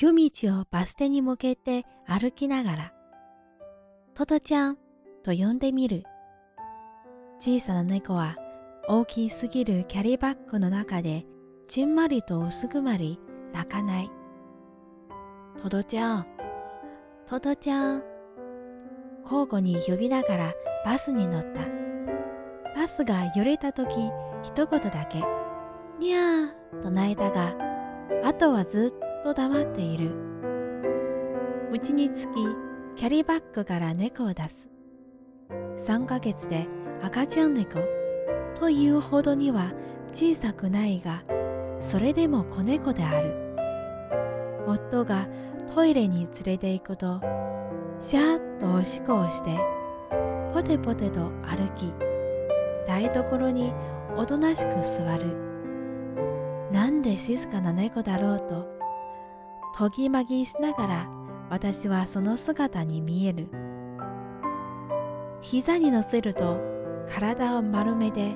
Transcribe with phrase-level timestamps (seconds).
[0.00, 2.92] 夜道をバス停に向けて歩きながら、
[4.14, 4.78] トトちゃん
[5.24, 6.04] と呼んでみる。
[7.40, 8.36] 小さな猫は
[8.86, 11.26] 大きすぎるキャリーバッグの中で
[11.66, 13.18] ちんまりと薄くまり
[13.52, 14.10] 泣かない。
[15.60, 16.26] トドちゃん、
[17.26, 18.04] トドちゃん。
[19.24, 20.54] 交互に呼びながら
[20.84, 21.66] バスに乗った。
[22.76, 23.90] バスが揺れた時、
[24.44, 25.24] 一言だけ、
[25.98, 27.56] にゃーと泣いたが、
[28.22, 30.12] あとはずっとと黙っている。
[31.72, 32.34] うちにつき、
[32.96, 34.70] キャリーバッグから猫を出す。
[35.76, 36.66] 3ヶ月で
[37.02, 37.78] 赤ちゃん猫
[38.54, 39.72] というほどには
[40.12, 41.22] 小さくないが、
[41.80, 43.34] それでも子猫である。
[44.66, 45.28] 夫が
[45.74, 47.20] トイレに連れて行くと、
[48.00, 49.56] シャーッとおしこをして、
[50.54, 51.92] ポテポテと歩き、
[52.86, 53.72] 台所に
[54.16, 55.36] おとなしく座る。
[56.72, 58.77] なんで静かな猫だろうと、
[59.78, 61.08] とぎまぎしながら
[61.50, 63.46] 私はその姿に見える。
[65.40, 66.58] 膝に乗せると
[67.08, 68.34] 体を丸めで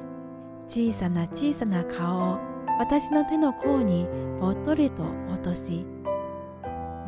[0.69, 2.39] 小さな小さな顔を
[2.79, 4.07] 私の手の甲に
[4.39, 5.85] ぽっとりと落とし、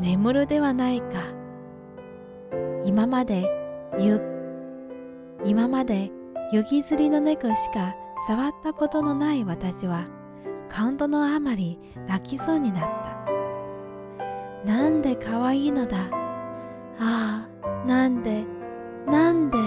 [0.00, 1.06] 眠るではないか。
[2.84, 3.48] 今まで
[4.00, 4.20] ゆ、
[5.44, 6.10] 今まで
[6.50, 7.94] 雪吊りの猫しか
[8.26, 10.08] 触ったことのない私は、
[10.68, 13.23] 感動のあまり泣きそうになった。
[14.64, 15.98] なんで可愛いのだ?
[16.98, 18.44] ああ、なんで、
[19.06, 19.58] なんで、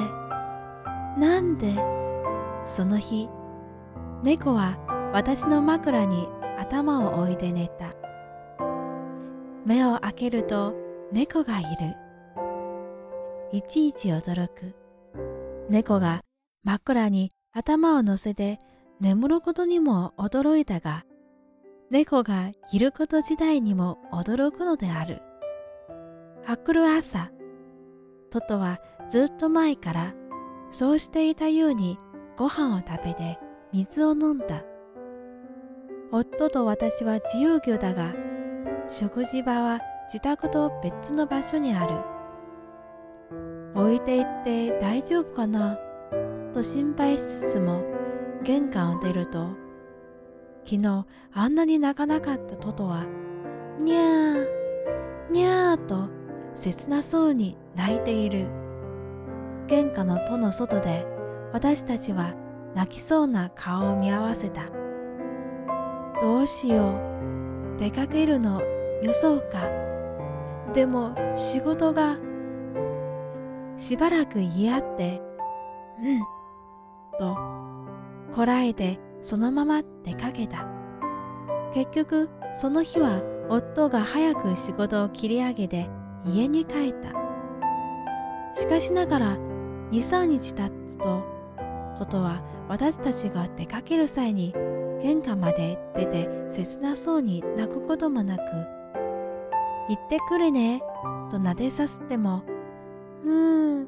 [1.18, 1.74] なんで?
[2.66, 3.30] その日、
[4.24, 4.78] 猫は
[5.14, 7.94] 私の枕に頭を置いて寝た。
[9.66, 10.74] 目を開けると
[11.12, 11.96] 猫がいる。
[13.52, 14.74] いちいち驚く。
[15.70, 16.22] 猫が
[16.64, 18.60] 枕に頭を乗せて
[19.00, 21.04] 眠ることにも驚いたが、
[21.90, 25.22] 猫がいること自体にも驚くのである。
[26.46, 27.32] あくる朝、
[28.30, 30.14] トトはずっと前から
[30.70, 31.98] そうしていたように
[32.36, 33.40] ご飯を食べて
[33.72, 34.66] 水を飲んだ。
[36.12, 38.14] 夫と私は自由業だが、
[38.90, 43.82] 食事場は自宅と別の場所にある。
[43.82, 45.80] 置いていって大丈夫かな？
[46.52, 47.82] と心配しつつも
[48.44, 49.52] 玄関を出ると、
[50.70, 53.06] 昨日あんなに泣かなかったトトは、
[53.80, 56.10] にゃー、にゃーと
[56.56, 58.50] 切なそうに泣いている。
[59.68, 61.06] 玄関の戸の外で
[61.54, 62.34] 私たちは
[62.76, 64.66] 泣きそうな顔を見合わせた。
[66.22, 67.00] どうしよ
[67.78, 67.80] う。
[67.80, 68.62] 出かけるの
[69.02, 69.70] よそうか。
[70.74, 72.18] でも仕事が。
[73.78, 75.22] しばらく言い合って、
[76.02, 76.20] うん、
[77.20, 77.38] と
[78.34, 80.66] こらえてそのまま出かけた。
[81.74, 85.90] 結局その日は夫が早く仕事を切り上げて
[86.26, 87.12] 家に帰った。
[88.54, 91.26] しかしながら2、3日経つと、
[91.98, 94.54] トトは私たちが出かける際に
[95.02, 98.42] 玄関まで出て切なそうに泣くこともなく、
[99.90, 100.82] 行ってくるね、
[101.30, 102.44] と撫でさせても、
[103.26, 103.88] うーん、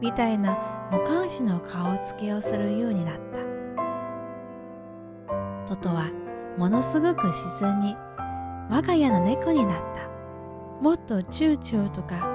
[0.00, 3.49] みたいな無関心の顔つけをするようになった。
[5.70, 6.10] トトは
[6.58, 7.94] ものすごく自然に
[8.68, 10.10] 我が家の猫になった。
[10.82, 12.26] もっとチューチューとか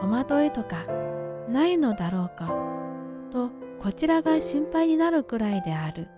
[0.00, 0.84] 戸惑いとか
[1.48, 2.52] ないのだろうか
[3.30, 3.50] と
[3.80, 6.08] こちらが心配になるくらいである。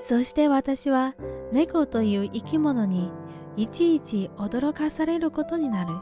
[0.00, 1.14] そして私は
[1.52, 3.12] 猫という生き物に
[3.56, 5.94] いちいち驚かされることになる。